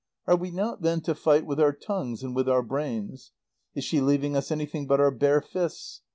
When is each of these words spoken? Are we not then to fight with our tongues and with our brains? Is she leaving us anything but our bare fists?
Are 0.25 0.35
we 0.35 0.49
not 0.49 0.81
then 0.81 1.01
to 1.01 1.13
fight 1.13 1.45
with 1.45 1.59
our 1.59 1.73
tongues 1.73 2.23
and 2.23 2.35
with 2.35 2.49
our 2.49 2.63
brains? 2.63 3.33
Is 3.75 3.83
she 3.83 4.01
leaving 4.01 4.35
us 4.35 4.49
anything 4.49 4.87
but 4.87 4.99
our 4.99 5.11
bare 5.11 5.41
fists? 5.41 6.01